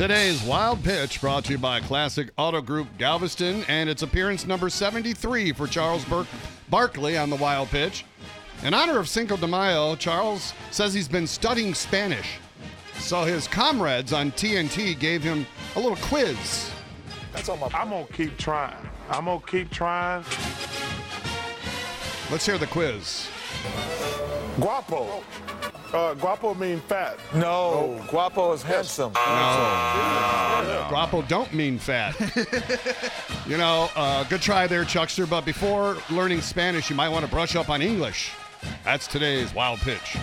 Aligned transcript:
Today's 0.00 0.42
Wild 0.42 0.82
Pitch 0.82 1.20
brought 1.20 1.44
to 1.44 1.52
you 1.52 1.58
by 1.58 1.78
Classic 1.78 2.30
Auto 2.38 2.62
Group 2.62 2.88
Galveston 2.96 3.64
and 3.68 3.90
its 3.90 4.00
appearance 4.00 4.46
number 4.46 4.70
73 4.70 5.52
for 5.52 5.66
Charles 5.66 6.06
Burke 6.06 6.26
Barkley 6.70 7.18
on 7.18 7.28
the 7.28 7.36
Wild 7.36 7.68
Pitch. 7.68 8.06
In 8.62 8.72
honor 8.72 8.98
of 8.98 9.10
Cinco 9.10 9.36
de 9.36 9.46
Mayo, 9.46 9.94
Charles 9.96 10.54
says 10.70 10.94
he's 10.94 11.06
been 11.06 11.26
studying 11.26 11.74
Spanish. 11.74 12.38
So 12.94 13.24
his 13.24 13.46
comrades 13.46 14.14
on 14.14 14.32
TNT 14.32 14.98
gave 14.98 15.22
him 15.22 15.46
a 15.76 15.80
little 15.80 15.98
quiz. 15.98 16.70
That's 17.34 17.50
on 17.50 17.60
my. 17.60 17.66
I'm 17.74 17.90
gonna 17.90 18.06
keep 18.06 18.38
trying. 18.38 18.88
I'm 19.10 19.26
gonna 19.26 19.42
keep 19.46 19.70
trying. 19.70 20.24
Let's 22.30 22.46
hear 22.46 22.56
the 22.56 22.68
quiz. 22.68 23.28
Guapo. 24.56 25.22
Uh, 25.92 26.14
guapo 26.14 26.54
mean 26.54 26.80
fat. 26.80 27.18
No, 27.34 28.00
Guapo 28.08 28.52
is 28.52 28.62
handsome. 28.62 29.12
No. 29.12 30.86
Guapo 30.88 31.22
don't 31.22 31.52
mean 31.52 31.78
fat. 31.78 32.14
you 33.46 33.56
know, 33.56 33.90
uh, 33.96 34.24
good 34.24 34.40
try 34.40 34.66
there, 34.66 34.84
Chuckster. 34.84 35.26
But 35.26 35.44
before 35.44 35.96
learning 36.10 36.42
Spanish, 36.42 36.90
you 36.90 36.96
might 36.96 37.08
want 37.08 37.24
to 37.24 37.30
brush 37.30 37.56
up 37.56 37.68
on 37.68 37.82
English. 37.82 38.32
That's 38.84 39.06
today's 39.06 39.52
Wild 39.54 39.80
Pitch. 39.80 40.16